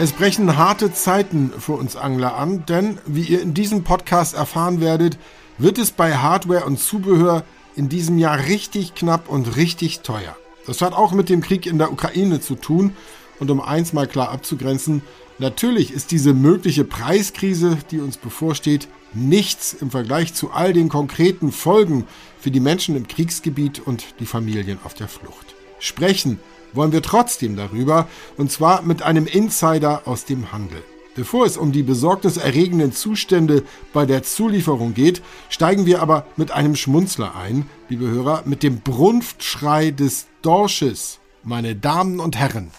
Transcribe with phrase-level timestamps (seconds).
[0.00, 4.80] Es brechen harte Zeiten für uns Angler an, denn wie ihr in diesem Podcast erfahren
[4.80, 5.18] werdet,
[5.58, 7.44] wird es bei Hardware und Zubehör
[7.76, 10.34] in diesem Jahr richtig knapp und richtig teuer.
[10.66, 12.96] Das hat auch mit dem Krieg in der Ukraine zu tun
[13.40, 15.02] und um eins mal klar abzugrenzen,
[15.38, 21.52] natürlich ist diese mögliche Preiskrise, die uns bevorsteht, nichts im Vergleich zu all den konkreten
[21.52, 22.06] Folgen
[22.38, 25.54] für die Menschen im Kriegsgebiet und die Familien auf der Flucht.
[25.78, 26.40] Sprechen
[26.72, 30.82] wollen wir trotzdem darüber, und zwar mit einem Insider aus dem Handel.
[31.14, 36.76] Bevor es um die besorgniserregenden Zustände bei der Zulieferung geht, steigen wir aber mit einem
[36.76, 42.70] Schmunzler ein, liebe Hörer, mit dem Brunftschrei des Dorsches, meine Damen und Herren.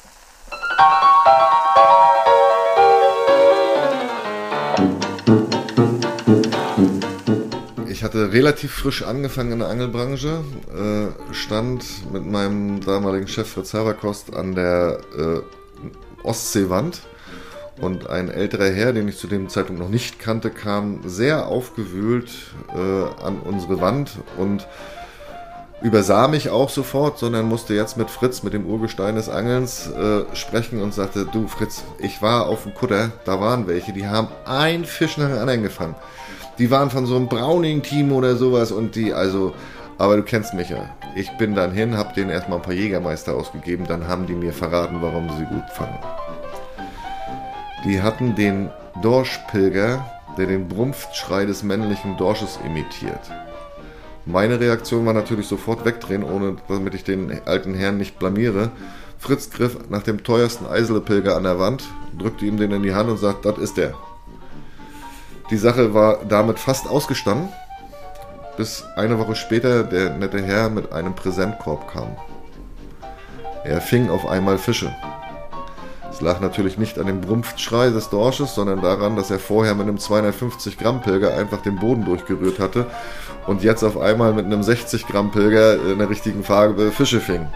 [8.11, 10.43] Hatte relativ frisch angefangen in der Angelbranche,
[10.75, 17.03] äh, stand mit meinem damaligen Chef Fritz Haberkost an der äh, Ostseewand
[17.79, 22.29] und ein älterer Herr, den ich zu dem Zeitpunkt noch nicht kannte, kam sehr aufgewühlt
[22.75, 24.67] äh, an unsere Wand und
[25.81, 30.25] übersah mich auch sofort, sondern musste jetzt mit Fritz, mit dem Urgestein des Angelns, äh,
[30.35, 34.27] sprechen und sagte, du Fritz, ich war auf dem Kutter, da waren welche, die haben
[34.43, 35.95] ein Fisch nach dem anderen gefangen.
[36.61, 39.55] Die waren von so einem Browning-Team oder sowas und die, also,
[39.97, 40.95] aber du kennst mich ja.
[41.15, 44.53] Ich bin dann hin, hab denen erstmal ein paar Jägermeister ausgegeben, dann haben die mir
[44.53, 45.97] verraten, warum sie gut fangen.
[47.83, 48.69] Die hatten den
[49.01, 50.05] Dorschpilger,
[50.37, 53.31] der den Brumpfschrei des männlichen Dorsches imitiert.
[54.27, 58.69] Meine Reaktion war natürlich sofort wegdrehen, ohne damit ich den alten Herrn nicht blamiere.
[59.17, 61.85] Fritz griff nach dem teuersten Eiselepilger an der Wand,
[62.19, 63.95] drückte ihm den in die Hand und sagt, das ist der.
[65.51, 67.49] Die Sache war damit fast ausgestanden,
[68.55, 72.15] bis eine Woche später der nette Herr mit einem Präsentkorb kam.
[73.65, 74.95] Er fing auf einmal Fische.
[76.09, 79.89] Es lag natürlich nicht an dem Brumpfschrei des Dorsches, sondern daran, dass er vorher mit
[79.89, 82.85] einem 250 Gramm Pilger einfach den Boden durchgerührt hatte
[83.45, 87.47] und jetzt auf einmal mit einem 60 Gramm Pilger in der richtigen Farbe Fische fing.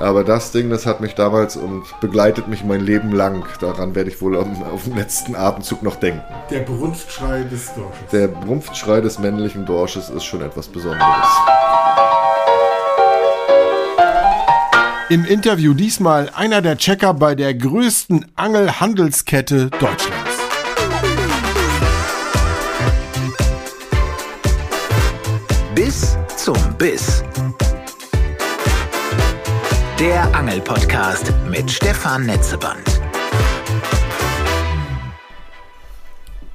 [0.00, 3.44] Aber das Ding, das hat mich damals und begleitet mich mein Leben lang.
[3.60, 6.22] Daran werde ich wohl auf, auf den letzten Atemzug noch denken.
[6.50, 8.10] Der Brunftschrei des Dorsches.
[8.10, 11.04] Der Brunftschrei des männlichen Dorsches ist schon etwas Besonderes.
[15.10, 20.30] Im Interview diesmal einer der Checker bei der größten Angelhandelskette Deutschlands.
[25.74, 27.22] Bis zum Biss
[30.00, 33.02] der Angelpodcast mit Stefan Netzeband.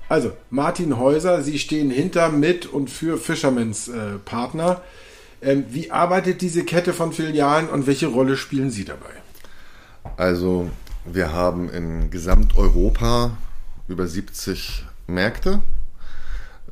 [0.10, 4.82] Also, Martin Häuser, Sie stehen hinter, mit und für Fishermans äh, Partner.
[5.44, 9.12] Ähm, wie arbeitet diese Kette von Filialen und welche Rolle spielen Sie dabei?
[10.18, 10.72] Also,
[11.06, 13.38] wir haben in Gesamteuropa
[13.88, 15.62] über 70 Märkte.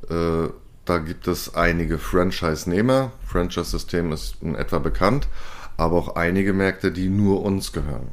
[0.09, 0.49] Äh,
[0.85, 3.11] da gibt es einige Franchise-Nehmer.
[3.27, 5.27] Franchise-System ist in etwa bekannt
[5.83, 8.09] aber auch einige Märkte, die nur uns gehören.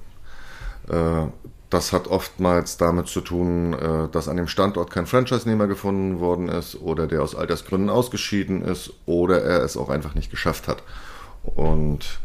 [0.88, 1.31] Äh,
[1.70, 6.48] das hat oftmals damit zu tun, äh, dass an dem Standort kein Franchise-Nehmer gefunden worden
[6.48, 10.82] ist oder der aus Altersgründen ausgeschieden ist oder er es auch einfach nicht geschafft hat.
[11.44, 12.19] Und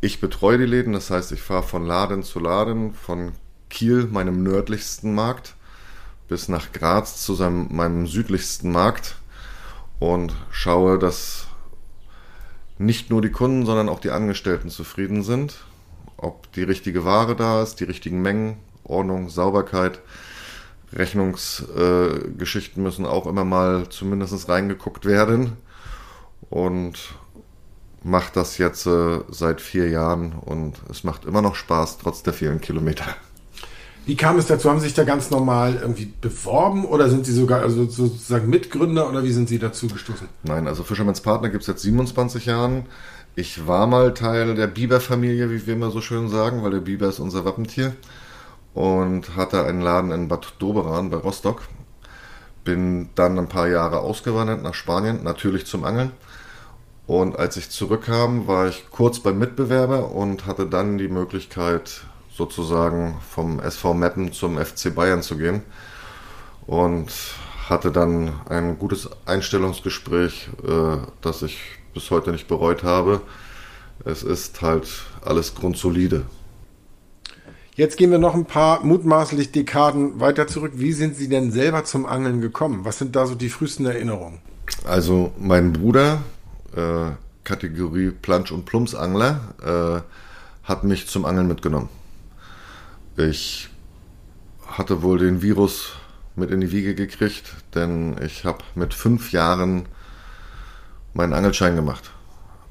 [0.00, 3.32] ich betreue die Läden, das heißt, ich fahre von Laden zu Laden, von
[3.68, 5.54] Kiel, meinem nördlichsten Markt,
[6.28, 9.16] bis nach Graz zu seinem, meinem südlichsten Markt
[10.00, 11.46] und schaue, dass
[12.80, 15.64] nicht nur die Kunden, sondern auch die Angestellten zufrieden sind.
[16.16, 20.00] Ob die richtige Ware da ist, die richtigen Mengen, Ordnung, Sauberkeit.
[20.92, 25.58] Rechnungsgeschichten äh, müssen auch immer mal zumindest reingeguckt werden.
[26.48, 27.14] Und
[28.02, 32.32] macht das jetzt äh, seit vier Jahren und es macht immer noch Spaß, trotz der
[32.32, 33.04] vielen Kilometer.
[34.06, 34.68] Wie kam es dazu?
[34.70, 39.08] Haben Sie sich da ganz normal irgendwie beworben oder sind Sie sogar also sozusagen Mitgründer
[39.08, 40.28] oder wie sind Sie dazu gestoßen?
[40.42, 42.86] Nein, also Fisherman's Partner gibt es seit 27 Jahren.
[43.36, 47.08] Ich war mal Teil der Biber-Familie, wie wir immer so schön sagen, weil der Biber
[47.08, 47.94] ist unser Wappentier
[48.74, 51.62] und hatte einen Laden in Bad Doberan bei Rostock.
[52.64, 56.10] Bin dann ein paar Jahre ausgewandert nach Spanien, natürlich zum Angeln.
[57.06, 62.02] Und als ich zurückkam, war ich kurz beim Mitbewerber und hatte dann die Möglichkeit,
[62.40, 65.62] sozusagen vom SV Meppen zum FC Bayern zu gehen.
[66.66, 67.12] Und
[67.68, 71.60] hatte dann ein gutes Einstellungsgespräch, äh, das ich
[71.92, 73.20] bis heute nicht bereut habe.
[74.04, 74.88] Es ist halt
[75.22, 76.22] alles grundsolide.
[77.74, 80.72] Jetzt gehen wir noch ein paar mutmaßlich Dekaden weiter zurück.
[80.76, 82.84] Wie sind Sie denn selber zum Angeln gekommen?
[82.84, 84.40] Was sind da so die frühesten Erinnerungen?
[84.84, 86.22] Also mein Bruder,
[86.74, 87.10] äh,
[87.44, 91.88] Kategorie Plansch- und Plumpsangler, äh, hat mich zum Angeln mitgenommen.
[93.16, 93.68] Ich
[94.66, 95.92] hatte wohl den Virus
[96.36, 99.86] mit in die Wiege gekriegt, denn ich habe mit fünf Jahren
[101.12, 102.12] meinen Angelschein gemacht.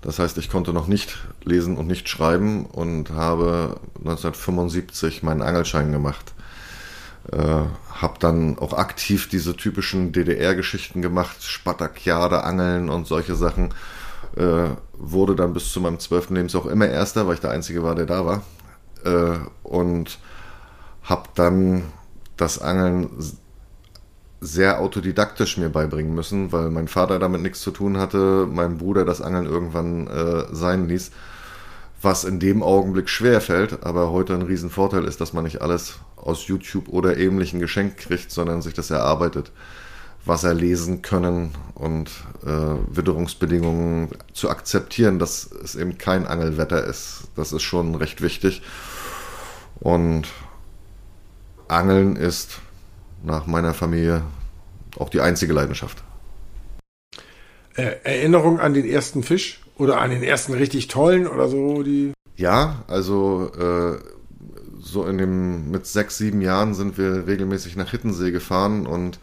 [0.01, 5.91] Das heißt, ich konnte noch nicht lesen und nicht schreiben und habe 1975 meinen Angelschein
[5.91, 6.33] gemacht.
[7.31, 13.73] Äh, habe dann auch aktiv diese typischen DDR-Geschichten gemacht, Spatakiade, Angeln und solche Sachen.
[14.37, 17.83] Äh, wurde dann bis zu meinem zwölften Lebensjahr auch immer Erster, weil ich der Einzige
[17.83, 18.43] war, der da war.
[19.03, 20.19] Äh, und
[21.03, 21.83] habe dann
[22.37, 23.09] das Angeln
[24.41, 29.03] sehr autodidaktisch mir beibringen müssen, weil mein Vater damit nichts zu tun hatte, mein Bruder
[29.03, 31.11] das Angeln irgendwann äh, sein ließ,
[32.01, 35.99] was in dem Augenblick schwer fällt, aber heute ein Riesenvorteil ist, dass man nicht alles
[36.15, 39.51] aus YouTube oder ähnlichen geschenkt kriegt, sondern sich das erarbeitet.
[40.25, 42.09] Wasser lesen können und
[42.45, 47.29] äh, Witterungsbedingungen zu akzeptieren, dass es eben kein Angelwetter ist.
[47.35, 48.61] Das ist schon recht wichtig.
[49.79, 50.27] Und
[51.67, 52.59] Angeln ist
[53.23, 54.23] nach meiner Familie
[54.97, 56.03] auch die einzige Leidenschaft.
[57.75, 61.83] Äh, Erinnerung an den ersten Fisch oder an den ersten richtig tollen oder so?
[61.83, 63.99] Die ja, also äh,
[64.81, 69.19] so in dem mit sechs, sieben Jahren sind wir regelmäßig nach Hittensee gefahren und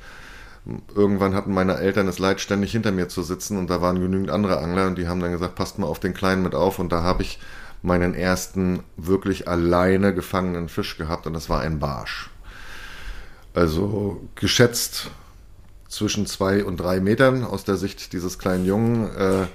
[0.95, 4.31] irgendwann hatten meine Eltern es leid, ständig hinter mir zu sitzen und da waren genügend
[4.31, 6.91] andere Angler und die haben dann gesagt, passt mal auf den Kleinen mit auf und
[6.91, 7.39] da habe ich
[7.83, 12.31] meinen ersten wirklich alleine gefangenen Fisch gehabt und das war ein Barsch.
[13.55, 15.11] Also geschätzt
[15.89, 19.09] zwischen zwei und drei Metern aus der Sicht dieses kleinen Jungen.
[19.17, 19.47] Äh,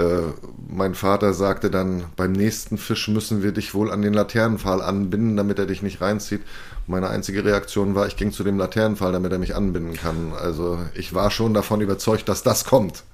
[0.00, 0.32] äh,
[0.68, 5.36] mein Vater sagte dann, beim nächsten Fisch müssen wir dich wohl an den Laternenpfahl anbinden,
[5.36, 6.40] damit er dich nicht reinzieht.
[6.86, 10.32] Meine einzige Reaktion war, ich ging zu dem Laternenpfahl, damit er mich anbinden kann.
[10.32, 13.04] Also ich war schon davon überzeugt, dass das kommt.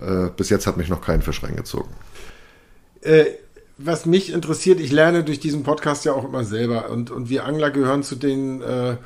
[0.00, 1.90] Äh, bis jetzt hat mich noch kein Fisch reingezogen.
[3.02, 3.26] Äh,
[3.78, 7.44] was mich interessiert, ich lerne durch diesen Podcast ja auch immer selber und, und wir
[7.44, 8.96] Angler gehören zu den äh,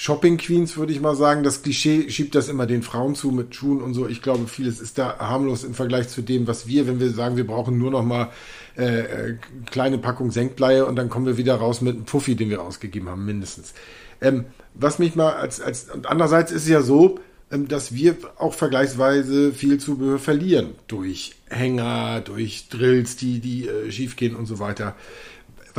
[0.00, 1.42] Shopping Queens, würde ich mal sagen.
[1.42, 4.08] Das Klischee schiebt das immer den Frauen zu mit Schuhen und so.
[4.08, 7.36] Ich glaube, vieles ist da harmlos im Vergleich zu dem, was wir, wenn wir sagen,
[7.36, 8.30] wir brauchen nur noch mal
[8.78, 9.36] äh, äh
[9.70, 13.10] kleine Packung Senkbleie und dann kommen wir wieder raus mit einem Puffi, den wir ausgegeben
[13.10, 13.74] haben, mindestens.
[14.22, 17.18] Ähm, was mich mal als, als, und andererseits ist es ja so,
[17.50, 23.92] ähm, dass wir auch vergleichsweise viel Zubehör verlieren durch Hänger, durch Drills, die, die äh,
[23.92, 24.96] schiefgehen und so weiter.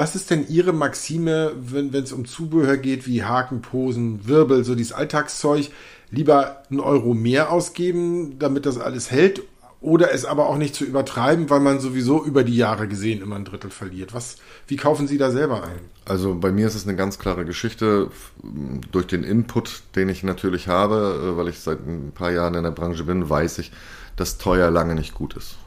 [0.02, 4.74] Was ist denn Ihre Maxime, wenn es um Zubehör geht, wie Haken, Posen, Wirbel, so
[4.74, 5.70] dieses Alltagszeug?
[6.10, 9.44] Lieber einen Euro mehr ausgeben, damit das alles hält
[9.80, 13.36] oder es aber auch nicht zu übertreiben, weil man sowieso über die Jahre gesehen immer
[13.36, 14.12] ein Drittel verliert.
[14.12, 15.82] Was, wie kaufen Sie da selber ein?
[16.06, 18.10] Also bei mir ist es eine ganz klare Geschichte.
[18.92, 22.64] Durch den Input, den ich natürlich habe, äh, weil ich seit ein paar Jahren in
[22.64, 23.72] der Branche bin, weiß ich,
[24.16, 25.58] dass teuer lange nicht gut ist.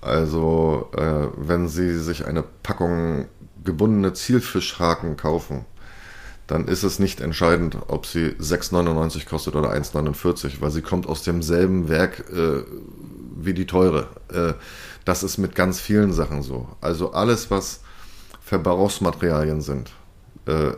[0.00, 3.26] Also äh, wenn Sie sich eine Packung
[3.64, 5.64] gebundene Zielfischhaken kaufen,
[6.46, 11.22] dann ist es nicht entscheidend, ob sie 6,99 kostet oder 1,49, weil sie kommt aus
[11.22, 12.64] demselben Werk äh,
[13.36, 14.08] wie die teure.
[14.32, 14.54] Äh,
[15.04, 16.68] das ist mit ganz vielen Sachen so.
[16.80, 17.80] Also alles, was
[18.42, 19.92] Verbrauchsmaterialien sind,
[20.46, 20.72] äh,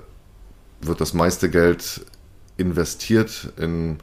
[0.81, 2.05] wird das meiste Geld
[2.57, 3.99] investiert in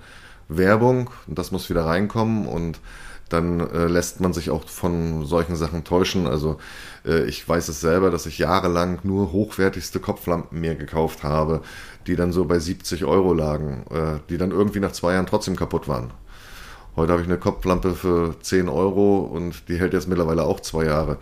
[0.50, 2.80] Werbung und das muss wieder reinkommen und
[3.34, 6.28] dann äh, lässt man sich auch von solchen Sachen täuschen.
[6.28, 6.58] Also
[7.06, 11.62] äh, ich weiß es selber, dass ich jahrelang nur hochwertigste Kopflampen mir gekauft habe,
[12.08, 15.56] die dann so bei 70 Euro lagen, äh, die dann irgendwie nach zwei Jahren trotzdem
[15.56, 16.12] kaputt waren.
[16.96, 20.86] Heute habe ich eine Kopflampe für 10 Euro und die hält jetzt mittlerweile auch zwei
[20.86, 21.18] Jahre.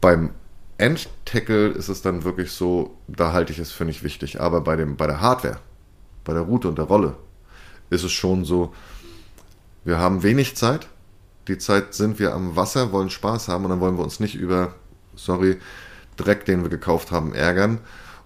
[0.00, 0.30] Beim
[0.78, 4.40] Endtackle ist es dann wirklich so, da halte ich es für nicht wichtig.
[4.40, 5.58] Aber bei, dem, bei der Hardware,
[6.24, 7.16] bei der Route und der Rolle,
[7.90, 8.72] ist es schon so,
[9.84, 10.88] wir haben wenig Zeit.
[11.48, 14.34] Die Zeit sind wir am Wasser, wollen Spaß haben und dann wollen wir uns nicht
[14.34, 14.74] über,
[15.16, 15.58] sorry,
[16.16, 17.78] Dreck, den wir gekauft haben, ärgern.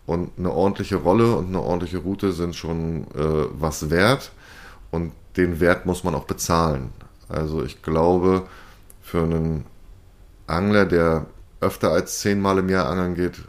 [0.05, 4.33] Und eine ordentliche Rolle und eine ordentliche Route sind schon äh, was wert.
[4.91, 6.93] Und den Wert muss man auch bezahlen.
[7.29, 8.47] Also ich glaube,
[9.03, 9.65] für einen
[10.47, 11.27] Angler, der
[11.61, 13.41] öfter als zehnmal im Jahr angeln geht,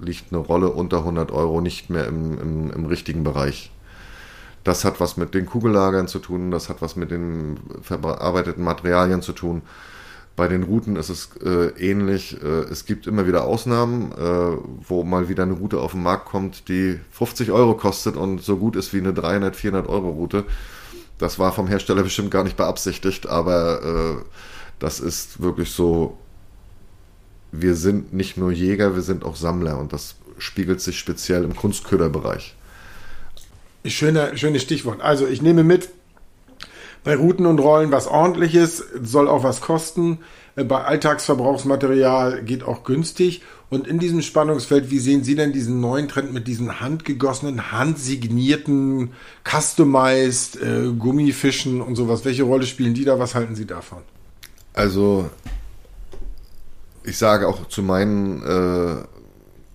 [0.00, 3.70] liegt eine Rolle unter 100 Euro nicht mehr im, im, im richtigen Bereich.
[4.64, 9.22] Das hat was mit den Kugellagern zu tun, das hat was mit den verarbeiteten Materialien
[9.22, 9.62] zu tun.
[10.34, 12.42] Bei den Routen ist es äh, ähnlich.
[12.42, 14.56] Äh, es gibt immer wieder Ausnahmen, äh,
[14.88, 18.56] wo mal wieder eine Route auf den Markt kommt, die 50 Euro kostet und so
[18.56, 20.44] gut ist wie eine 300, 400 Euro Route.
[21.18, 24.24] Das war vom Hersteller bestimmt gar nicht beabsichtigt, aber äh,
[24.78, 26.18] das ist wirklich so.
[27.52, 31.54] Wir sind nicht nur Jäger, wir sind auch Sammler und das spiegelt sich speziell im
[31.54, 32.56] Kunstköderbereich.
[33.84, 35.00] Schöne, schönes Stichwort.
[35.00, 35.88] Also ich nehme mit,
[37.04, 40.18] bei Routen und Rollen was ordentliches, soll auch was kosten.
[40.54, 43.42] äh, bei Alltagsverbrauchsmaterial geht auch günstig.
[43.70, 49.12] Und in diesem Spannungsfeld, wie sehen Sie denn diesen neuen Trend mit diesen handgegossenen, handsignierten,
[49.48, 52.24] customized äh, Gummifischen und sowas?
[52.24, 53.18] Welche Rolle spielen die da?
[53.18, 54.02] Was halten Sie davon?
[54.74, 55.30] Also,
[57.02, 59.04] ich sage auch zu meinen äh,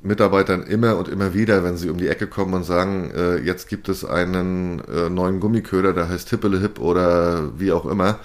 [0.07, 3.69] Mitarbeitern immer und immer wieder, wenn sie um die Ecke kommen und sagen, äh, jetzt
[3.69, 8.19] gibt es einen äh, neuen Gummiköder, der heißt Hippele Hip oder wie auch immer,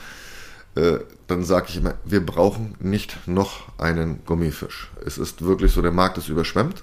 [0.74, 4.90] äh, dann sage ich immer, wir brauchen nicht noch einen Gummifisch.
[5.04, 6.82] Es ist wirklich so, der Markt ist überschwemmt.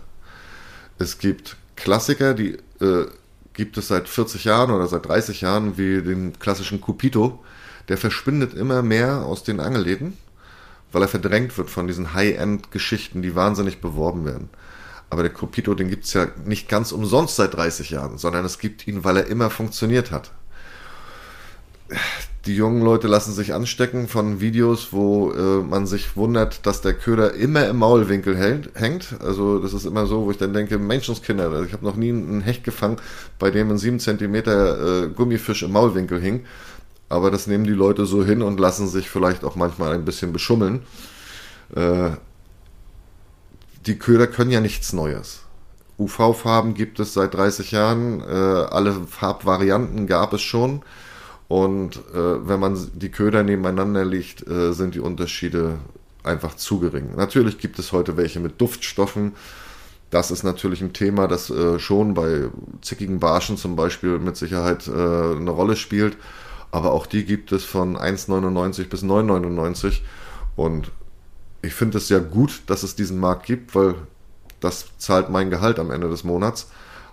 [1.00, 3.06] Es gibt Klassiker, die äh,
[3.54, 7.44] gibt es seit 40 Jahren oder seit 30 Jahren, wie den klassischen Cupito.
[7.88, 10.18] Der verschwindet immer mehr aus den Angelläden,
[10.92, 14.50] weil er verdrängt wird von diesen High-End-Geschichten, die wahnsinnig beworben werden.
[15.10, 18.60] Aber der Cupito, den gibt es ja nicht ganz umsonst seit 30 Jahren, sondern es
[18.60, 20.32] gibt ihn, weil er immer funktioniert hat
[22.46, 26.94] die jungen Leute lassen sich anstecken von Videos, wo äh, man sich wundert, dass der
[26.94, 29.16] Köder immer im Maulwinkel hält, hängt.
[29.20, 32.10] Also das ist immer so, wo ich dann denke, Menschenskinder, also ich habe noch nie
[32.10, 32.98] einen Hecht gefangen,
[33.40, 36.46] bei dem ein 7 cm äh, Gummifisch im Maulwinkel hing.
[37.10, 40.32] Aber das nehmen die Leute so hin und lassen sich vielleicht auch manchmal ein bisschen
[40.32, 40.82] beschummeln.
[41.76, 42.12] Äh,
[43.86, 45.42] die Köder können ja nichts Neues.
[45.98, 50.82] UV-Farben gibt es seit 30 Jahren, äh, alle Farbvarianten gab es schon.
[51.48, 55.80] Und äh, wenn man die Köder nebeneinander legt, äh, sind die Unterschiede
[56.24, 57.16] einfach zu gering.
[57.16, 59.34] Natürlich gibt es heute welche mit Duftstoffen.
[60.12, 62.50] Das ist natürlich ein Thema, das äh, schon bei
[62.82, 66.18] zickigen Barschen zum Beispiel mit Sicherheit äh, eine Rolle spielt.
[66.72, 70.02] Aber auch die gibt es von 1,99 bis 9,99.
[70.56, 70.92] Und
[71.62, 73.96] ich finde es ja gut, dass es diesen Markt gibt, weil
[74.60, 76.70] das zahlt mein Gehalt am Ende des Monats.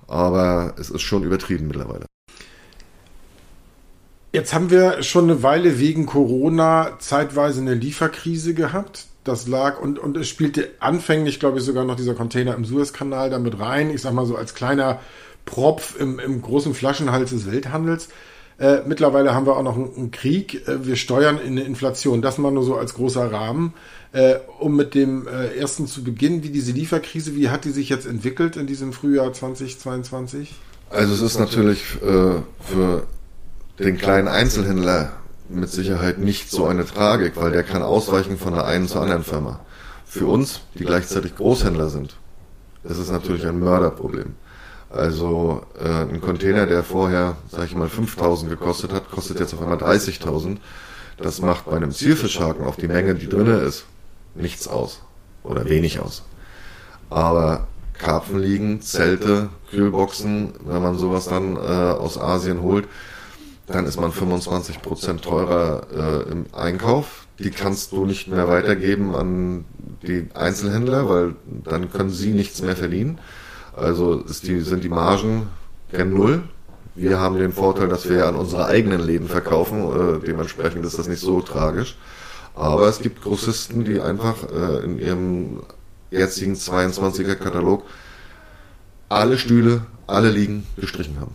[0.08, 2.06] Aber es ist schon übertrieben mittlerweile.
[4.32, 9.06] Jetzt haben wir schon eine Weile wegen Corona zeitweise eine Lieferkrise gehabt.
[9.24, 13.30] Das lag und, und es spielte anfänglich, glaube ich, sogar noch dieser Container im Suezkanal
[13.30, 13.90] damit rein.
[13.90, 15.00] Ich sag mal so als kleiner
[15.46, 18.08] Propf im, im großen Flaschenhals des Welthandels.
[18.58, 20.66] Äh, mittlerweile haben wir auch noch einen, einen Krieg.
[20.66, 22.22] Äh, wir steuern in eine Inflation.
[22.22, 23.74] Das mal nur so als großer Rahmen.
[24.12, 27.90] Äh, um mit dem äh, ersten zu beginnen, wie diese Lieferkrise, wie hat die sich
[27.90, 30.54] jetzt entwickelt in diesem Frühjahr 2022?
[30.88, 33.06] Also es ist natürlich äh, für
[33.78, 35.12] den kleinen Einzelhändler
[35.48, 39.22] mit Sicherheit nicht so eine Tragik, weil der kann ausweichen von der einen zur anderen
[39.22, 39.60] Firma.
[40.06, 42.16] Für uns, die gleichzeitig Großhändler sind,
[42.84, 44.34] ist es natürlich ein Mörderproblem.
[44.90, 49.60] Also äh, ein Container, der vorher, sag ich mal, 5.000 gekostet hat, kostet jetzt auf
[49.60, 50.58] einmal 30.000.
[51.18, 53.86] Das macht bei einem Zielfischhaken auf die Menge, die drinne ist,
[54.34, 55.02] nichts aus
[55.42, 56.24] oder wenig aus.
[57.10, 57.66] Aber
[57.98, 62.86] Karpfen liegen, Zelte, Kühlboxen, wenn man sowas dann äh, aus Asien holt,
[63.66, 67.26] dann ist man 25 Prozent teurer äh, im Einkauf.
[67.38, 69.64] Die kannst du nicht mehr weitergeben an
[70.06, 73.18] die Einzelhändler, weil dann können sie nichts mehr verdienen.
[73.76, 75.48] Also die, sind die Margen
[75.92, 76.42] gen Null.
[76.94, 79.82] Wir haben den Vorteil, dass wir an unsere eigenen Läden verkaufen.
[79.82, 81.96] Äh, dementsprechend ist das nicht so tragisch.
[82.54, 85.62] Aber es gibt Grossisten, die einfach äh, in ihrem
[86.10, 87.84] jetzigen 22er Katalog
[89.10, 91.34] alle Stühle, alle Liegen gestrichen haben.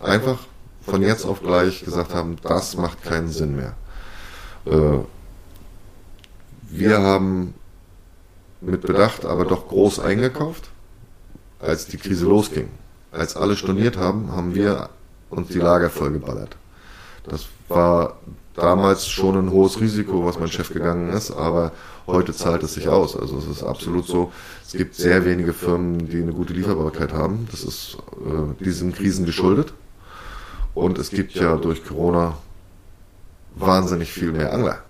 [0.00, 0.40] Einfach
[0.84, 3.74] von jetzt auf gleich gesagt haben, das macht keinen Sinn mehr.
[4.66, 4.98] Äh,
[6.70, 7.54] wir haben
[8.60, 10.71] mit Bedacht aber doch groß eingekauft,
[11.62, 12.68] als die Krise losging.
[13.12, 14.90] Als alle storniert haben, haben wir
[15.30, 16.56] uns die Lager vollgeballert.
[17.24, 18.16] Das war
[18.54, 21.72] damals schon ein hohes Risiko, was mein Chef gegangen ist, aber
[22.06, 23.16] heute zahlt es sich aus.
[23.16, 24.32] Also es ist absolut so,
[24.66, 27.48] es gibt sehr wenige Firmen, die eine gute Lieferbarkeit haben.
[27.50, 29.72] Das ist äh, diesen Krisen geschuldet.
[30.74, 32.36] Und es gibt ja durch Corona
[33.54, 34.82] wahnsinnig viel mehr Angler.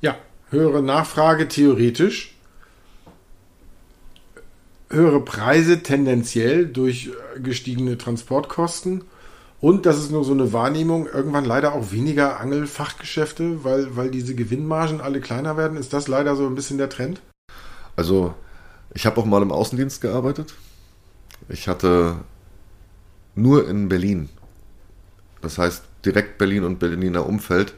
[0.00, 0.16] Ja,
[0.50, 2.34] höhere Nachfrage theoretisch.
[4.92, 7.10] Höhere Preise tendenziell durch
[7.42, 9.04] gestiegene Transportkosten.
[9.60, 14.34] Und das ist nur so eine Wahrnehmung, irgendwann leider auch weniger Angelfachgeschäfte, weil, weil diese
[14.34, 15.76] Gewinnmargen alle kleiner werden.
[15.76, 17.20] Ist das leider so ein bisschen der Trend?
[17.96, 18.34] Also,
[18.92, 20.54] ich habe auch mal im Außendienst gearbeitet.
[21.48, 22.16] Ich hatte
[23.34, 24.28] nur in Berlin
[25.42, 27.74] das heißt direkt Berlin und Berliner Umfeld,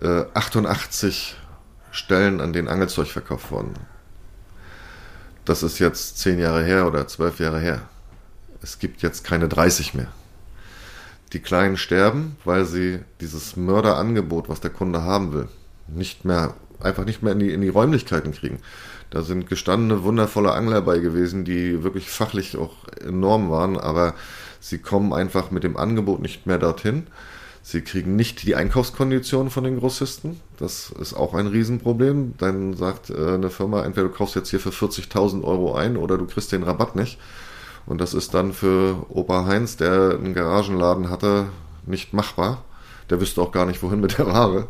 [0.00, 1.36] äh, 88
[1.90, 3.74] Stellen, an denen Angelzeug verkauft worden.
[5.44, 7.82] Das ist jetzt zehn Jahre her oder zwölf Jahre her.
[8.62, 10.08] Es gibt jetzt keine 30 mehr.
[11.32, 15.48] Die Kleinen sterben, weil sie dieses Mörderangebot, was der Kunde haben will,
[15.88, 18.60] nicht mehr, einfach nicht mehr in die, in die Räumlichkeiten kriegen.
[19.10, 24.14] Da sind gestandene, wundervolle Angler bei gewesen, die wirklich fachlich auch enorm waren, aber
[24.64, 27.06] Sie kommen einfach mit dem Angebot nicht mehr dorthin.
[27.66, 30.38] Sie kriegen nicht die Einkaufskonditionen von den Grossisten.
[30.58, 32.34] Das ist auch ein Riesenproblem.
[32.36, 36.18] Dann sagt äh, eine Firma, entweder du kaufst jetzt hier für 40.000 Euro ein oder
[36.18, 37.18] du kriegst den Rabatt nicht.
[37.86, 41.46] Und das ist dann für Opa Heinz, der einen Garagenladen hatte,
[41.86, 42.62] nicht machbar.
[43.08, 44.68] Der wüsste auch gar nicht, wohin mit der Ware.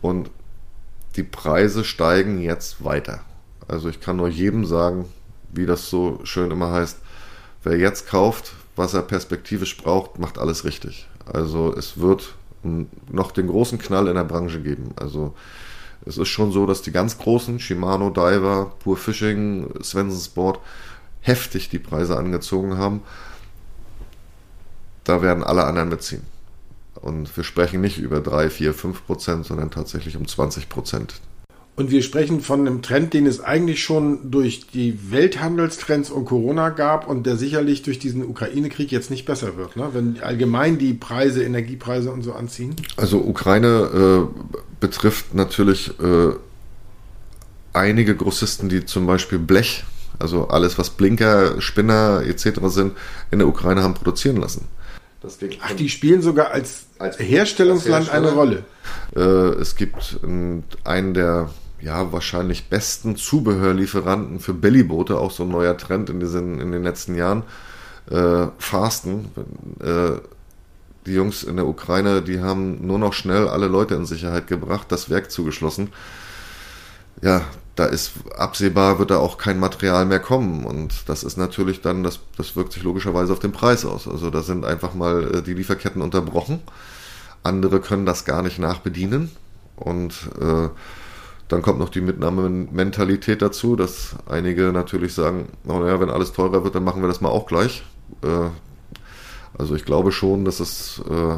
[0.00, 0.30] Und
[1.16, 3.22] die Preise steigen jetzt weiter.
[3.66, 5.06] Also ich kann nur jedem sagen,
[5.50, 6.98] wie das so schön immer heißt,
[7.64, 11.08] wer jetzt kauft, was er perspektivisch braucht, macht alles richtig.
[11.26, 12.34] Also es wird
[13.08, 14.90] noch den großen Knall in der Branche geben.
[14.96, 15.34] Also
[16.06, 20.60] es ist schon so, dass die ganz großen, Shimano, Diver, Pure Fishing, Svensson Sport,
[21.20, 23.02] heftig die Preise angezogen haben.
[25.04, 26.22] Da werden alle anderen mitziehen.
[26.94, 31.20] Und wir sprechen nicht über 3, 4, 5 Prozent, sondern tatsächlich um 20 Prozent.
[31.76, 36.68] Und wir sprechen von einem Trend, den es eigentlich schon durch die Welthandelstrends und Corona
[36.68, 39.88] gab und der sicherlich durch diesen Ukraine-Krieg jetzt nicht besser wird, ne?
[39.92, 42.76] wenn allgemein die Preise, Energiepreise und so anziehen.
[42.96, 44.40] Also Ukraine äh,
[44.78, 46.34] betrifft natürlich äh,
[47.72, 49.82] einige Grossisten, die zum Beispiel Blech,
[50.20, 52.60] also alles was Blinker, Spinner etc.
[52.66, 52.92] sind,
[53.32, 54.68] in der Ukraine haben produzieren lassen.
[55.60, 58.64] Ach, die spielen sogar als, als Herstellungsland als eine Rolle.
[59.16, 60.20] Äh, es gibt
[60.84, 61.48] einen der
[61.84, 66.82] ja, wahrscheinlich besten Zubehörlieferanten für Bellyboote, auch so ein neuer Trend in, diesen, in den
[66.82, 67.42] letzten Jahren.
[68.10, 69.30] Äh, Fasten.
[69.80, 70.20] Äh,
[71.06, 74.86] die Jungs in der Ukraine, die haben nur noch schnell alle Leute in Sicherheit gebracht,
[74.88, 75.92] das Werk zugeschlossen.
[77.20, 77.42] Ja,
[77.76, 80.64] da ist absehbar, wird da auch kein Material mehr kommen.
[80.64, 84.08] Und das ist natürlich dann, das, das wirkt sich logischerweise auf den Preis aus.
[84.08, 86.62] Also da sind einfach mal äh, die Lieferketten unterbrochen.
[87.42, 89.30] Andere können das gar nicht nachbedienen.
[89.76, 90.68] Und äh,
[91.48, 96.74] dann kommt noch die Mitnahmementalität dazu, dass einige natürlich sagen, naja, wenn alles teurer wird,
[96.74, 97.82] dann machen wir das mal auch gleich.
[98.22, 98.48] Äh,
[99.56, 101.36] also ich glaube schon, dass es äh,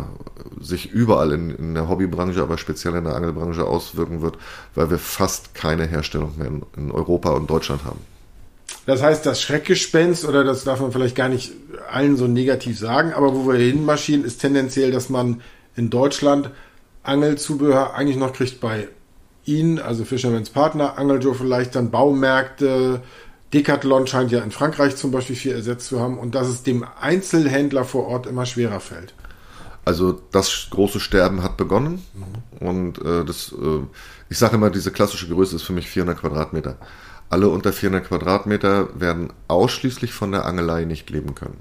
[0.63, 4.39] sich überall in, in, der Hobbybranche, aber speziell in der Angelbranche auswirken wird,
[4.75, 8.01] weil wir fast keine Herstellung mehr in, in Europa und Deutschland haben.
[8.87, 11.53] Das heißt, das Schreckgespenst, oder das darf man vielleicht gar nicht
[11.91, 15.43] allen so negativ sagen, aber wo wir hinmarschieren, ist tendenziell, dass man
[15.75, 16.51] in Deutschland
[17.03, 18.89] Angelzubehör eigentlich noch kriegt bei
[19.47, 23.03] ihn, also Fisherman's Partner, Angeljoe vielleicht, dann Baumärkte,
[23.55, 26.85] Decathlon scheint ja in Frankreich zum Beispiel viel ersetzt zu haben und dass es dem
[27.01, 29.15] Einzelhändler vor Ort immer schwerer fällt.
[29.85, 32.67] Also das große Sterben hat begonnen mhm.
[32.67, 33.81] und äh, das, äh,
[34.29, 36.77] ich sage immer, diese klassische Größe ist für mich 400 Quadratmeter.
[37.31, 41.59] Alle unter 400 Quadratmeter werden ausschließlich von der Angelei nicht leben können.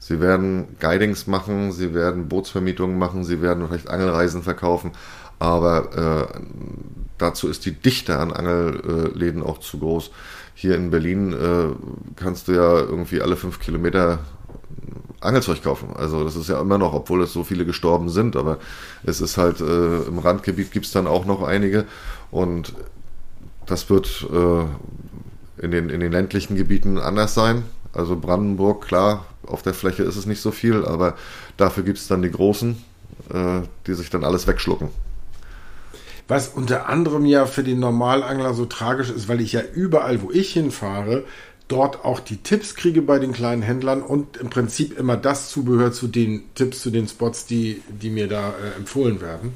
[0.00, 4.92] Sie werden Guidings machen, sie werden Bootsvermietungen machen, sie werden vielleicht Angelreisen verkaufen,
[5.38, 6.40] aber äh,
[7.18, 10.10] dazu ist die Dichte an Angelläden auch zu groß.
[10.54, 11.68] Hier in Berlin äh,
[12.16, 14.20] kannst du ja irgendwie alle fünf Kilometer
[15.20, 15.90] Angelzeug kaufen.
[15.96, 18.58] Also das ist ja immer noch, obwohl es so viele gestorben sind, aber
[19.04, 21.84] es ist halt äh, im Randgebiet gibt es dann auch noch einige
[22.30, 22.74] und
[23.66, 27.64] das wird äh, in, den, in den ländlichen Gebieten anders sein.
[27.92, 31.14] Also Brandenburg, klar, auf der Fläche ist es nicht so viel, aber
[31.56, 32.76] dafür gibt es dann die Großen,
[33.32, 34.88] äh, die sich dann alles wegschlucken.
[36.28, 40.30] Was unter anderem ja für den Normalangler so tragisch ist, weil ich ja überall, wo
[40.30, 41.24] ich hinfahre,
[41.68, 45.90] dort auch die Tipps kriege bei den kleinen Händlern und im Prinzip immer das Zubehör
[45.90, 49.52] zu den Tipps, zu den Spots, die, die mir da äh, empfohlen werden.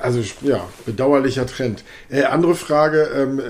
[0.00, 1.82] Also ja, bedauerlicher Trend.
[2.10, 3.40] Äh, andere Frage, ähm,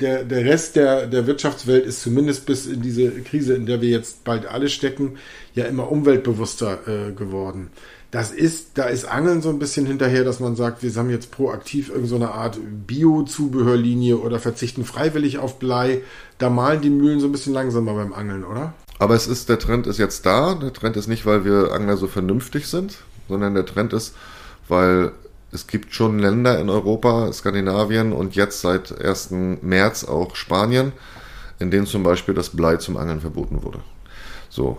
[0.00, 3.90] der, der Rest der, der Wirtschaftswelt ist zumindest bis in diese Krise, in der wir
[3.90, 5.18] jetzt bald alle stecken,
[5.54, 7.70] ja immer umweltbewusster äh, geworden
[8.14, 11.32] das ist, da ist Angeln so ein bisschen hinterher, dass man sagt, wir haben jetzt
[11.32, 16.00] proaktiv irgendeine so Art Bio-Zubehörlinie oder verzichten freiwillig auf Blei.
[16.38, 18.72] Da malen die Mühlen so ein bisschen langsamer beim Angeln, oder?
[19.00, 20.54] Aber es ist, der Trend ist jetzt da.
[20.54, 22.98] Der Trend ist nicht, weil wir Angler so vernünftig sind,
[23.28, 24.14] sondern der Trend ist,
[24.68, 25.10] weil
[25.50, 29.30] es gibt schon Länder in Europa, Skandinavien und jetzt seit 1.
[29.60, 30.92] März auch Spanien,
[31.58, 33.80] in denen zum Beispiel das Blei zum Angeln verboten wurde.
[34.54, 34.76] So,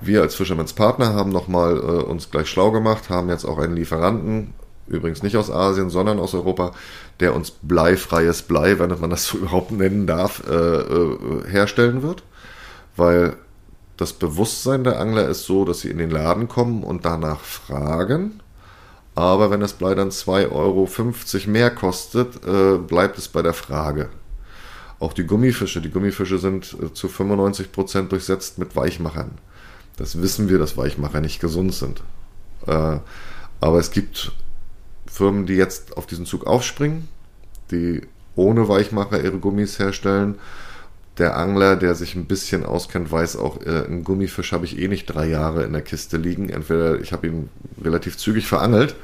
[0.00, 3.76] wir als Fisherman's Partner haben nochmal äh, uns gleich schlau gemacht, haben jetzt auch einen
[3.76, 4.54] Lieferanten,
[4.86, 6.72] übrigens nicht aus Asien, sondern aus Europa,
[7.20, 12.22] der uns bleifreies Blei, wenn man das so überhaupt nennen darf, äh, äh, herstellen wird.
[12.96, 13.36] Weil
[13.98, 18.40] das Bewusstsein der Angler ist so, dass sie in den Laden kommen und danach fragen.
[19.14, 20.88] Aber wenn das Blei dann 2,50 Euro
[21.48, 24.08] mehr kostet, äh, bleibt es bei der Frage.
[25.02, 25.80] Auch die Gummifische.
[25.80, 29.32] Die Gummifische sind äh, zu 95% durchsetzt mit Weichmachern.
[29.96, 32.04] Das wissen wir, dass Weichmacher nicht gesund sind.
[32.68, 32.98] Äh,
[33.60, 34.30] aber es gibt
[35.06, 37.08] Firmen, die jetzt auf diesen Zug aufspringen,
[37.72, 38.02] die
[38.36, 40.36] ohne Weichmacher ihre Gummis herstellen.
[41.18, 44.86] der Angler, der sich ein bisschen auskennt, weiß auch, äh, einen Gummifisch habe ich eh
[44.86, 46.48] nicht drei Jahre in der Kiste liegen.
[46.48, 47.48] Entweder ich habe ihn
[47.82, 48.94] relativ zügig verangelt,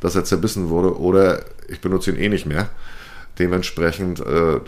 [0.00, 2.68] dass er zerbissen wurde, oder ich benutze ihn eh nicht mehr.
[3.38, 4.60] Dementsprechend äh,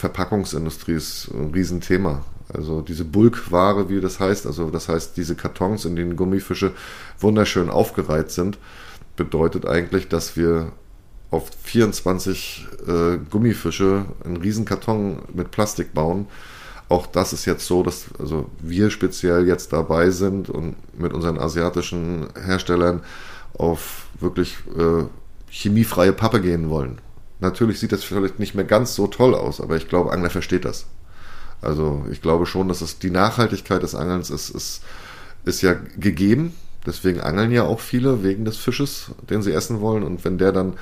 [0.00, 2.24] Verpackungsindustrie ist ein Riesenthema.
[2.52, 6.72] Also diese Bulkware, wie das heißt, also das heißt diese Kartons, in denen Gummifische
[7.18, 8.58] wunderschön aufgereiht sind,
[9.16, 10.72] bedeutet eigentlich, dass wir
[11.30, 16.26] auf 24 äh, Gummifische einen riesen Karton mit Plastik bauen.
[16.88, 21.38] Auch das ist jetzt so, dass also wir speziell jetzt dabei sind und mit unseren
[21.38, 23.02] asiatischen Herstellern
[23.52, 25.04] auf wirklich äh,
[25.50, 27.00] chemiefreie Pappe gehen wollen.
[27.40, 30.64] Natürlich sieht das vielleicht nicht mehr ganz so toll aus, aber ich glaube, Angler versteht
[30.64, 30.86] das.
[31.62, 34.82] Also ich glaube schon, dass es die Nachhaltigkeit des Angelns ist, ist,
[35.44, 36.54] ist ja gegeben.
[36.86, 40.02] Deswegen angeln ja auch viele wegen des Fisches, den sie essen wollen.
[40.02, 40.74] Und wenn der dann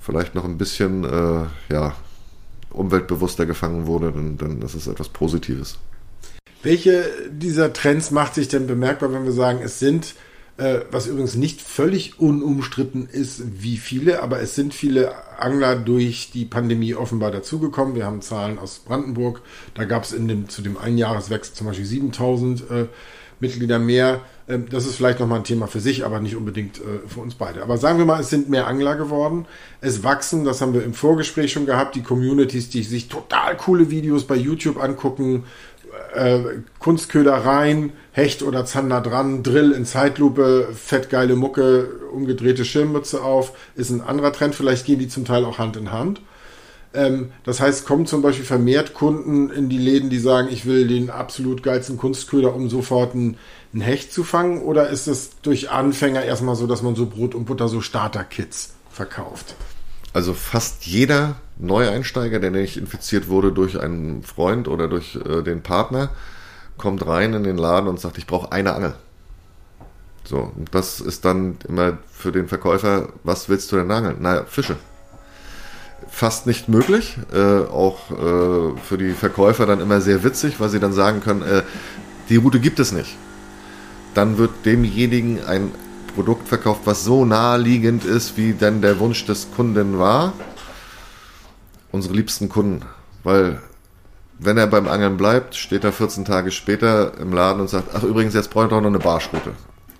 [0.00, 1.94] vielleicht noch ein bisschen äh, ja,
[2.70, 5.78] umweltbewusster gefangen wurde, dann, dann ist es etwas Positives.
[6.62, 10.14] Welche dieser Trends macht sich denn bemerkbar, wenn wir sagen, es sind,
[10.60, 16.30] äh, was übrigens nicht völlig unumstritten ist, wie viele, aber es sind viele Angler durch
[16.32, 17.94] die Pandemie offenbar dazugekommen.
[17.94, 19.40] Wir haben Zahlen aus Brandenburg,
[19.72, 22.86] da gab es dem, zu dem Einjahreswechsel zum Beispiel 7000 äh,
[23.40, 24.20] Mitglieder mehr.
[24.48, 27.34] Ähm, das ist vielleicht nochmal ein Thema für sich, aber nicht unbedingt äh, für uns
[27.34, 27.62] beide.
[27.62, 29.46] Aber sagen wir mal, es sind mehr Angler geworden.
[29.80, 33.90] Es wachsen, das haben wir im Vorgespräch schon gehabt, die Communities, die sich total coole
[33.90, 35.44] Videos bei YouTube angucken,
[36.14, 36.40] äh,
[36.78, 44.00] Kunstködereien, Hecht oder Zander dran, Drill in Zeitlupe, fettgeile Mucke, umgedrehte Schirmmütze auf, ist ein
[44.00, 44.54] anderer Trend.
[44.54, 46.20] Vielleicht gehen die zum Teil auch Hand in Hand.
[46.92, 50.88] Ähm, das heißt, kommen zum Beispiel vermehrt Kunden in die Läden, die sagen, ich will
[50.88, 53.36] den absolut geilsten Kunstköder, um sofort ein,
[53.72, 54.62] ein Hecht zu fangen?
[54.62, 58.74] Oder ist es durch Anfänger erstmal so, dass man so Brot und Butter, so Starter-Kits
[58.90, 59.54] verkauft?
[60.12, 65.62] Also fast jeder Neueinsteiger, der nicht infiziert wurde durch einen Freund oder durch äh, den
[65.62, 66.10] Partner,
[66.78, 68.94] kommt rein in den Laden und sagt, ich brauche eine Angel.
[70.24, 74.16] So, und das ist dann immer für den Verkäufer, was willst du denn angeln?
[74.20, 74.76] Naja, Fische
[76.10, 77.16] fast nicht möglich.
[77.32, 77.38] Äh,
[77.70, 81.62] auch äh, für die Verkäufer dann immer sehr witzig, weil sie dann sagen können, äh,
[82.28, 83.16] die Route gibt es nicht.
[84.14, 85.70] Dann wird demjenigen ein
[86.14, 90.32] Produkt verkauft, was so naheliegend ist, wie denn der Wunsch des Kunden war.
[91.92, 92.82] Unsere liebsten Kunden.
[93.24, 93.60] Weil
[94.38, 98.02] wenn er beim Angeln bleibt, steht er 14 Tage später im Laden und sagt, ach
[98.02, 99.52] übrigens, jetzt brauche ich doch noch eine Barschroute.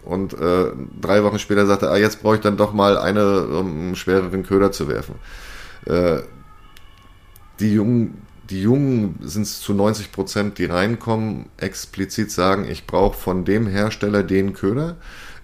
[0.02, 3.46] Und äh, drei Wochen später sagt er, ah, jetzt brauche ich dann doch mal eine,
[3.46, 5.16] um einen schwereren Köder zu werfen.
[5.84, 6.20] Äh,
[7.60, 13.16] die Jungen, die Jungen sind es zu 90 Prozent, die reinkommen, explizit sagen, ich brauche
[13.16, 14.96] von dem Hersteller den Köder,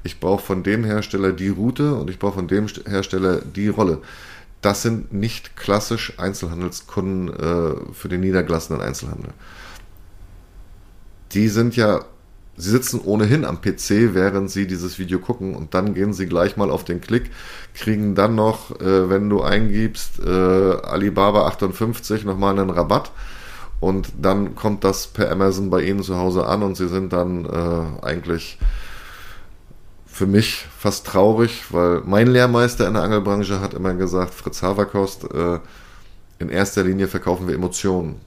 [0.03, 4.01] ich brauche von dem Hersteller die Route und ich brauche von dem Hersteller die Rolle.
[4.67, 9.31] Das sind nicht klassisch Einzelhandelskunden äh, für den niedergelassenen Einzelhandel.
[11.31, 12.05] Die sind ja
[12.57, 16.57] Sie sitzen ohnehin am PC, während Sie dieses Video gucken und dann gehen Sie gleich
[16.57, 17.31] mal auf den Klick,
[17.75, 23.13] kriegen dann noch, äh, wenn du eingibst, äh, Alibaba 58 nochmal einen Rabatt
[23.79, 27.45] und dann kommt das per Amazon bei Ihnen zu Hause an und Sie sind dann
[27.45, 28.59] äh, eigentlich
[30.17, 35.25] für mich fast traurig, weil mein Lehrmeister in der Angelbranche hat immer gesagt, Fritz Haverkost,
[35.25, 35.59] äh,
[36.39, 38.19] in erster Linie verkaufen wir Emotionen.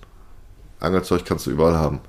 [0.79, 1.99] Angelzeug kannst du überall haben.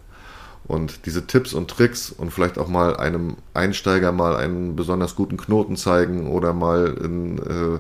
[0.65, 5.39] Und diese Tipps und Tricks und vielleicht auch mal einem Einsteiger mal einen besonders guten
[5.39, 7.79] Knoten zeigen oder mal in äh,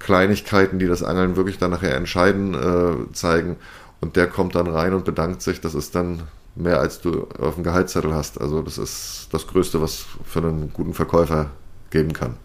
[0.00, 3.56] Kleinigkeiten, die das Angeln wirklich dann nachher entscheiden, äh, zeigen.
[4.00, 5.60] Und der kommt dann rein und bedankt sich.
[5.60, 8.40] Das ist dann mehr, als du auf dem Gehaltszettel hast.
[8.40, 11.50] Also das ist das Größte, was für einen guten Verkäufer
[11.90, 12.36] geben kann.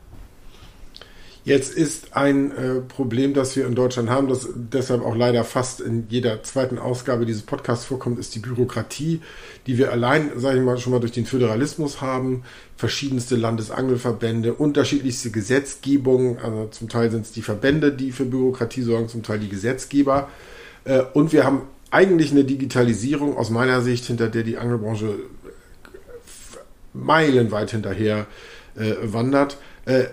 [1.45, 5.79] Jetzt ist ein äh, Problem, das wir in Deutschland haben, das deshalb auch leider fast
[5.79, 9.21] in jeder zweiten Ausgabe dieses Podcasts vorkommt, ist die Bürokratie,
[9.67, 12.41] die wir allein, sage ich mal, schon mal durch den Föderalismus haben.
[12.77, 19.07] Verschiedenste Landesangelverbände, unterschiedlichste Gesetzgebungen, also zum Teil sind es die Verbände, die für Bürokratie sorgen,
[19.07, 20.29] zum Teil die Gesetzgeber.
[20.83, 21.61] Äh, und wir haben
[21.95, 25.17] eigentlich eine Digitalisierung aus meiner Sicht, hinter der die Angelbranche
[26.93, 28.27] meilenweit hinterher
[28.75, 29.57] äh, wandert.
[29.85, 30.07] Äh,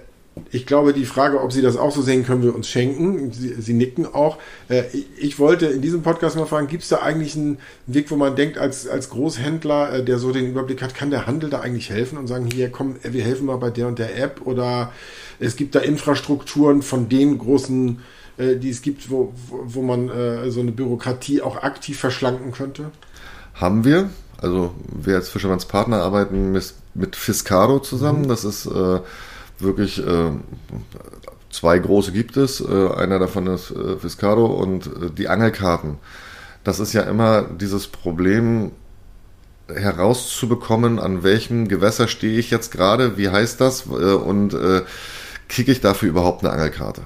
[0.50, 3.32] ich glaube, die Frage, ob Sie das auch so sehen, können wir uns schenken.
[3.32, 4.38] Sie, Sie nicken auch.
[4.68, 4.84] Äh,
[5.18, 8.34] ich wollte in diesem Podcast mal fragen, gibt es da eigentlich einen Weg, wo man
[8.34, 11.90] denkt, als, als Großhändler, äh, der so den Überblick hat, kann der Handel da eigentlich
[11.90, 14.92] helfen und sagen, hier, komm, wir helfen mal bei der und der App oder
[15.38, 17.98] es gibt da Infrastrukturen von den großen,
[18.38, 20.10] äh, die es gibt, wo, wo man
[20.50, 22.90] so eine Bürokratie auch aktiv verschlanken könnte?
[23.54, 24.10] Haben wir.
[24.38, 28.22] Also wir als Fischermanns Partner arbeiten mit, mit Fiscaro zusammen.
[28.22, 28.28] Mhm.
[28.28, 29.00] Das ist äh,
[29.58, 30.30] wirklich äh,
[31.50, 32.60] zwei große gibt es.
[32.60, 35.98] Äh, einer davon ist äh, Fiscado und die Angelkarten.
[36.64, 38.72] das ist ja immer dieses Problem
[39.68, 44.54] herauszubekommen, an welchem Gewässer stehe ich jetzt gerade, wie heißt das und
[45.48, 47.02] kriege ich dafür überhaupt eine Angelkarte.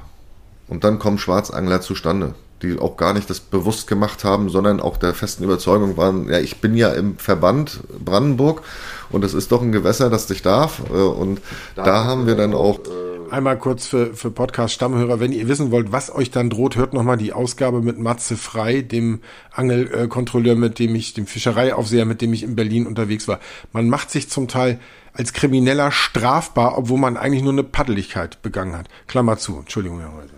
[0.67, 4.97] Und dann kommen Schwarzangler zustande, die auch gar nicht das bewusst gemacht haben, sondern auch
[4.97, 8.63] der festen Überzeugung waren, ja, ich bin ja im Verband Brandenburg
[9.11, 10.83] und es ist doch ein Gewässer, das dich darf.
[10.91, 11.41] Äh, und
[11.75, 12.79] da, da haben wir dann auch.
[12.79, 16.95] Äh, Einmal kurz für, für Podcast-Stammhörer, wenn ihr wissen wollt, was euch dann droht, hört
[16.95, 19.21] nochmal die Ausgabe mit Matze Frei, dem
[19.53, 23.41] Angelkontrolleur, mit dem ich, dem Fischereiaufseher, mit dem ich in Berlin unterwegs war.
[23.73, 24.79] Man macht sich zum Teil
[25.13, 28.87] als Krimineller strafbar, obwohl man eigentlich nur eine Paddeligkeit begangen hat.
[29.09, 29.59] Klammer zu.
[29.59, 30.35] Entschuldigung, Herr Häuser.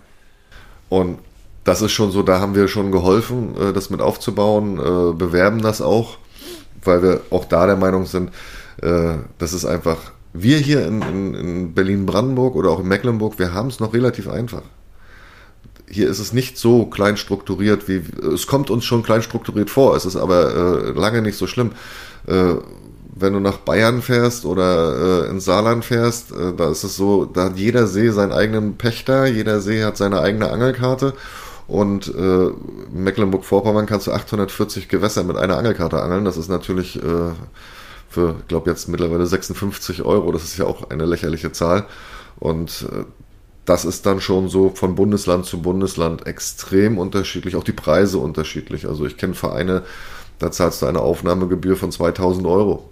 [0.88, 1.18] Und
[1.68, 5.60] das ist schon so, da haben wir schon geholfen, äh, das mit aufzubauen, äh, bewerben
[5.60, 6.16] das auch,
[6.82, 8.30] weil wir auch da der Meinung sind,
[8.80, 9.98] äh, das ist einfach,
[10.32, 14.28] wir hier in, in, in Berlin-Brandenburg oder auch in Mecklenburg, wir haben es noch relativ
[14.28, 14.62] einfach.
[15.90, 18.02] Hier ist es nicht so klein strukturiert, wie
[18.34, 21.72] es kommt uns schon klein strukturiert vor, es ist aber äh, lange nicht so schlimm.
[22.26, 22.54] Äh,
[23.14, 27.26] wenn du nach Bayern fährst oder äh, ins Saarland fährst, äh, da ist es so,
[27.26, 31.12] da hat jeder See seinen eigenen Pächter, jeder See hat seine eigene Angelkarte
[31.68, 32.50] und äh,
[32.90, 36.24] Mecklenburg-Vorpommern kannst du 840 Gewässer mit einer Angelkarte angeln.
[36.24, 37.32] Das ist natürlich äh,
[38.08, 41.84] für, ich glaube jetzt mittlerweile 56 Euro, das ist ja auch eine lächerliche Zahl
[42.40, 43.04] und äh,
[43.64, 48.88] das ist dann schon so von Bundesland zu Bundesland extrem unterschiedlich, auch die Preise unterschiedlich.
[48.88, 49.82] Also ich kenne Vereine,
[50.38, 52.88] da zahlst du eine Aufnahmegebühr von 2000 Euro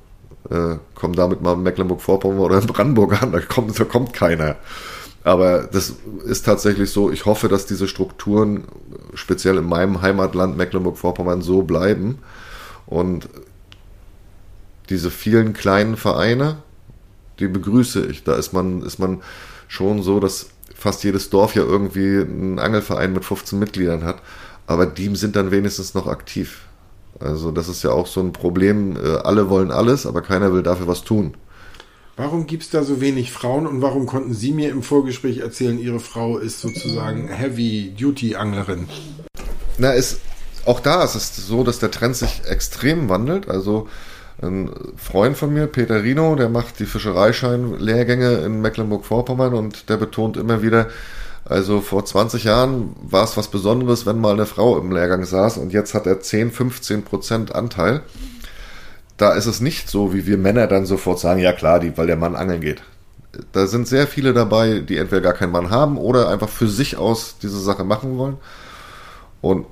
[0.50, 4.56] äh, komm damit mal Mecklenburg-Vorpommern oder Brandenburg an, da kommt, da kommt keiner.
[5.26, 5.92] Aber das
[6.24, 8.62] ist tatsächlich so, ich hoffe, dass diese Strukturen
[9.14, 12.18] speziell in meinem Heimatland Mecklenburg-Vorpommern so bleiben
[12.86, 13.28] und
[14.88, 16.58] diese vielen kleinen Vereine,
[17.40, 18.22] die begrüße ich.
[18.22, 19.20] Da ist man, ist man
[19.66, 24.22] schon so, dass fast jedes Dorf ja irgendwie einen Angelverein mit 15 Mitgliedern hat,
[24.68, 26.60] aber die sind dann wenigstens noch aktiv.
[27.18, 28.96] Also das ist ja auch so ein Problem.
[28.96, 31.34] Äh, alle wollen alles, aber keiner will dafür was tun.
[32.16, 35.78] Warum gibt es da so wenig Frauen und warum konnten Sie mir im Vorgespräch erzählen,
[35.78, 38.88] Ihre Frau ist sozusagen Heavy-Duty-Anglerin?
[39.76, 40.20] Na, ist,
[40.64, 43.50] auch da ist es so, dass der Trend sich extrem wandelt.
[43.50, 43.86] Also
[44.40, 50.38] ein Freund von mir, Peter Rino, der macht die Fischereischein-Lehrgänge in Mecklenburg-Vorpommern und der betont
[50.38, 50.88] immer wieder,
[51.44, 55.58] also vor 20 Jahren war es was Besonderes, wenn mal eine Frau im Lehrgang saß
[55.58, 58.00] und jetzt hat er 10, 15 Prozent Anteil.
[59.16, 62.06] Da ist es nicht so, wie wir Männer dann sofort sagen, ja klar, die, weil
[62.06, 62.82] der Mann angeln geht.
[63.52, 66.96] Da sind sehr viele dabei, die entweder gar keinen Mann haben oder einfach für sich
[66.96, 68.36] aus diese Sache machen wollen.
[69.40, 69.66] Und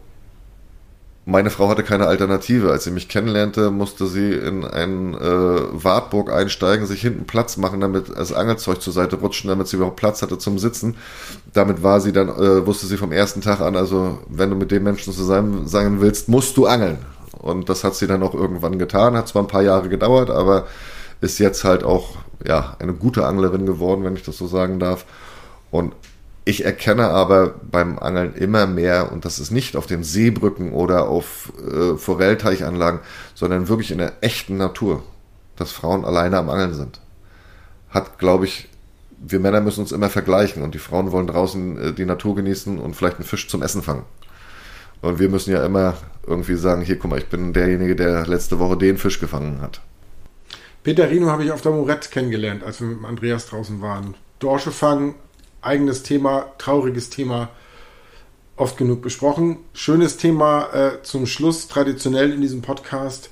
[1.26, 2.70] meine Frau hatte keine Alternative.
[2.70, 5.18] Als sie mich kennenlernte, musste sie in ein äh,
[5.72, 9.96] Wartburg einsteigen, sich hinten Platz machen, damit das Angelzeug zur Seite rutschen, damit sie überhaupt
[9.96, 10.96] Platz hatte zum Sitzen.
[11.54, 14.70] Damit war sie dann, äh, wusste sie vom ersten Tag an, also wenn du mit
[14.70, 16.98] dem Menschen zusammen sein willst, musst du angeln.
[17.38, 19.16] Und das hat sie dann auch irgendwann getan.
[19.16, 20.66] Hat zwar ein paar Jahre gedauert, aber
[21.20, 22.16] ist jetzt halt auch
[22.46, 25.04] ja eine gute Anglerin geworden, wenn ich das so sagen darf.
[25.70, 25.94] Und
[26.44, 31.08] ich erkenne aber beim Angeln immer mehr, und das ist nicht auf den Seebrücken oder
[31.08, 33.00] auf äh, Forellteichanlagen,
[33.34, 35.02] sondern wirklich in der echten Natur,
[35.56, 37.00] dass Frauen alleine am Angeln sind.
[37.88, 38.68] Hat, glaube ich,
[39.26, 42.78] wir Männer müssen uns immer vergleichen und die Frauen wollen draußen äh, die Natur genießen
[42.78, 44.04] und vielleicht einen Fisch zum Essen fangen.
[45.00, 45.94] Und wir müssen ja immer
[46.26, 49.80] irgendwie sagen, hier, guck mal, ich bin derjenige, der letzte Woche den Fisch gefangen hat.
[50.82, 54.14] Peter Rino habe ich auf der Morette kennengelernt, als wir mit Andreas draußen waren.
[54.38, 55.14] Dorsche fangen,
[55.62, 57.48] eigenes Thema, trauriges Thema,
[58.56, 59.58] oft genug besprochen.
[59.72, 63.30] Schönes Thema äh, zum Schluss, traditionell in diesem Podcast.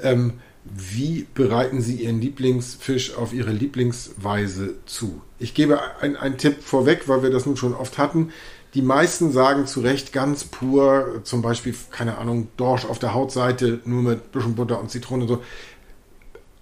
[0.00, 5.20] Ähm, wie bereiten Sie Ihren Lieblingsfisch auf Ihre Lieblingsweise zu?
[5.40, 8.32] Ich gebe einen Tipp vorweg, weil wir das nun schon oft hatten.
[8.74, 13.80] Die meisten sagen zu Recht ganz pur, zum Beispiel, keine Ahnung, Dorsch auf der Hautseite,
[13.84, 15.42] nur mit bisschen Butter und Zitrone und so.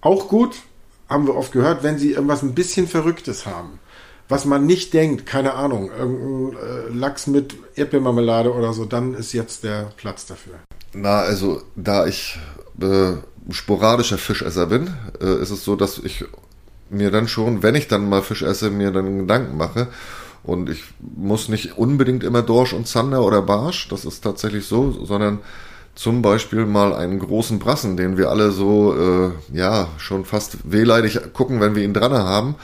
[0.01, 0.57] Auch gut,
[1.07, 3.79] haben wir oft gehört, wenn Sie irgendwas ein bisschen Verrücktes haben
[4.31, 9.33] was man nicht denkt, keine Ahnung, irgendein äh, Lachs mit Erdbeermarmelade oder so, dann ist
[9.33, 10.53] jetzt der Platz dafür.
[10.93, 12.39] Na, also da ich
[12.81, 13.13] äh,
[13.49, 14.89] sporadischer Fischesser bin,
[15.21, 16.23] äh, ist es so, dass ich
[16.89, 19.89] mir dann schon, wenn ich dann mal Fisch esse, mir dann Gedanken mache.
[20.43, 25.05] Und ich muss nicht unbedingt immer Dorsch und Zander oder Barsch, das ist tatsächlich so,
[25.05, 25.39] sondern
[25.93, 31.19] zum Beispiel mal einen großen Brassen, den wir alle so, äh, ja, schon fast wehleidig
[31.33, 32.55] gucken, wenn wir ihn dran haben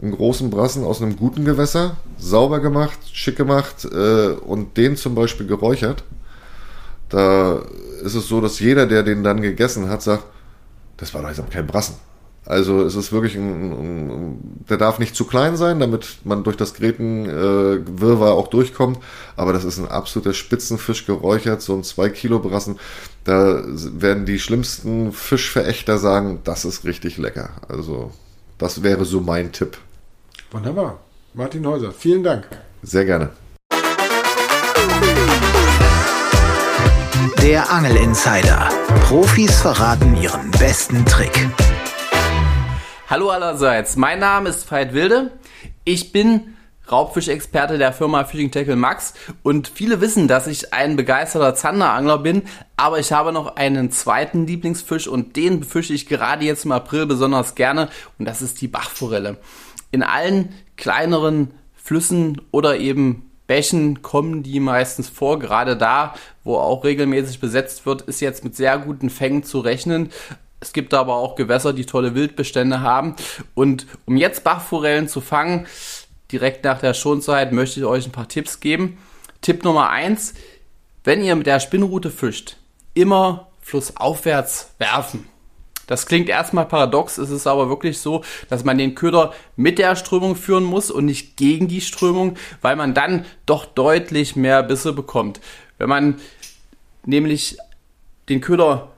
[0.00, 5.14] einen großen Brassen aus einem guten Gewässer, sauber gemacht, schick gemacht äh, und den zum
[5.14, 6.04] Beispiel geräuchert.
[7.08, 7.62] Da
[8.02, 10.24] ist es so, dass jeder, der den dann gegessen hat, sagt,
[10.96, 11.94] das war doch jetzt kein Brassen.
[12.46, 16.56] Also es ist wirklich ein, ein, der darf nicht zu klein sein, damit man durch
[16.56, 19.00] das Grätenwirrwarr äh, auch durchkommt.
[19.36, 22.78] Aber das ist ein absoluter Spitzenfisch geräuchert, so ein 2 Kilo Brassen.
[23.24, 27.50] Da werden die schlimmsten Fischverächter sagen, das ist richtig lecker.
[27.68, 28.12] Also
[28.58, 29.76] das wäre so mein Tipp.
[30.52, 31.00] Wunderbar.
[31.34, 32.46] Martin Häuser, vielen Dank.
[32.82, 33.30] Sehr gerne.
[37.42, 38.68] Der Angel Insider.
[39.02, 41.48] Profis verraten ihren besten Trick.
[43.08, 45.30] Hallo allerseits, mein Name ist Veit Wilde.
[45.84, 46.56] Ich bin
[46.90, 49.14] Raubfischexperte der Firma Fishing Tackle Max
[49.44, 52.42] und viele wissen, dass ich ein begeisterter Zanderangler bin,
[52.76, 57.06] aber ich habe noch einen zweiten Lieblingsfisch und den befische ich gerade jetzt im April
[57.06, 59.36] besonders gerne und das ist die Bachforelle.
[59.92, 65.38] In allen kleineren Flüssen oder eben Bächen kommen die meistens vor.
[65.38, 70.10] Gerade da, wo auch regelmäßig besetzt wird, ist jetzt mit sehr guten Fängen zu rechnen.
[70.60, 73.14] Es gibt aber auch Gewässer, die tolle Wildbestände haben.
[73.54, 75.66] Und um jetzt Bachforellen zu fangen,
[76.32, 78.98] direkt nach der Schonzeit, möchte ich euch ein paar Tipps geben.
[79.42, 80.34] Tipp Nummer eins:
[81.04, 82.56] Wenn ihr mit der Spinnrute fischt,
[82.94, 85.28] immer flussaufwärts werfen.
[85.86, 89.94] Das klingt erstmal paradox, es ist aber wirklich so, dass man den Köder mit der
[89.94, 94.92] Strömung führen muss und nicht gegen die Strömung, weil man dann doch deutlich mehr Bisse
[94.92, 95.40] bekommt.
[95.78, 96.20] Wenn man
[97.04, 97.58] nämlich
[98.28, 98.90] den Köder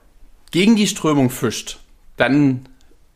[0.51, 1.79] gegen die Strömung fischt,
[2.17, 2.67] dann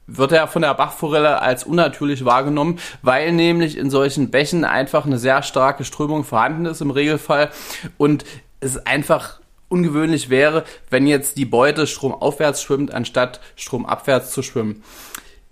[0.05, 5.17] wird er von der Bachforelle als unnatürlich wahrgenommen, weil nämlich in solchen Bächen einfach eine
[5.17, 7.49] sehr starke Strömung vorhanden ist im Regelfall
[7.97, 8.25] und
[8.59, 14.83] es einfach ungewöhnlich wäre, wenn jetzt die Beute stromaufwärts schwimmt, anstatt stromabwärts zu schwimmen.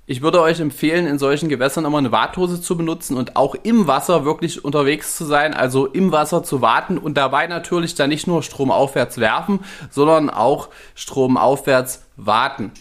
[0.07, 3.85] Ich würde euch empfehlen, in solchen Gewässern immer eine Warthose zu benutzen und auch im
[3.85, 8.25] Wasser wirklich unterwegs zu sein, also im Wasser zu warten und dabei natürlich dann nicht
[8.25, 9.59] nur stromaufwärts werfen,
[9.91, 12.71] sondern auch stromaufwärts warten.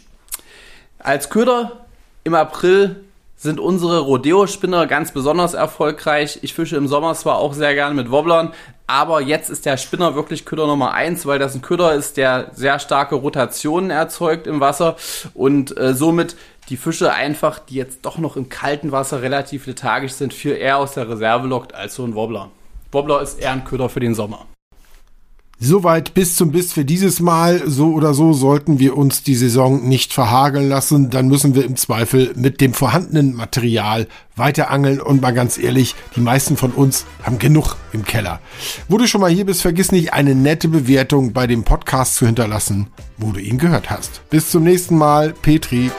[0.98, 1.84] Als Köder
[2.24, 3.04] im April
[3.36, 6.40] sind unsere Rodeo-Spinner ganz besonders erfolgreich.
[6.42, 8.52] Ich fische im Sommer zwar auch sehr gerne mit Wobblern,
[8.86, 12.50] aber jetzt ist der Spinner wirklich Köder Nummer eins, weil das ein Köder ist, der
[12.52, 14.96] sehr starke Rotationen erzeugt im Wasser
[15.32, 16.36] und äh, somit
[16.70, 20.78] die Fische einfach, die jetzt doch noch im kalten Wasser relativ lethargisch sind, viel eher
[20.78, 22.50] aus der Reserve lockt als so ein Wobbler.
[22.92, 24.46] Wobbler ist eher ein Köder für den Sommer.
[25.62, 27.68] Soweit bis zum Biss für dieses Mal.
[27.68, 31.10] So oder so sollten wir uns die Saison nicht verhageln lassen.
[31.10, 34.06] Dann müssen wir im Zweifel mit dem vorhandenen Material
[34.36, 35.02] weiter angeln.
[35.02, 38.40] Und mal ganz ehrlich, die meisten von uns haben genug im Keller.
[38.88, 42.24] Wo du schon mal hier bist, vergiss nicht, eine nette Bewertung bei dem Podcast zu
[42.24, 42.86] hinterlassen,
[43.18, 44.22] wo du ihn gehört hast.
[44.30, 45.34] Bis zum nächsten Mal.
[45.42, 45.90] Petri.